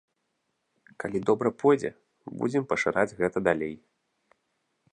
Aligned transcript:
Калі 1.01 1.19
добра 1.29 1.51
пойдзе, 1.63 1.91
будзем 2.39 2.63
пашыраць 2.71 3.15
гэта 3.21 3.37
далей. 3.49 3.73